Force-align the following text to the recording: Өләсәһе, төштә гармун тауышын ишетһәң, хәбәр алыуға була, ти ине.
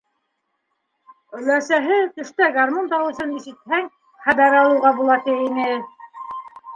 Өләсәһе, 1.39 1.97
төштә 2.21 2.47
гармун 2.55 2.89
тауышын 2.93 3.35
ишетһәң, 3.41 3.85
хәбәр 4.29 4.57
алыуға 4.61 4.95
була, 5.01 5.19
ти 5.27 5.37
ине. 5.49 5.69